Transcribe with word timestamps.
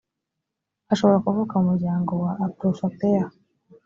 ashobora 0.93 1.23
kuvuka 1.25 1.53
mu 1.59 1.65
muryango 1.71 2.11
wa 2.23 2.31
aprofaper 2.45 3.23